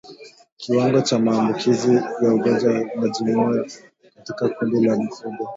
[0.59, 3.67] Kiwango cha maambukizi ya ugonjwa wa majimoyo
[4.15, 5.49] katika kundi la mifugo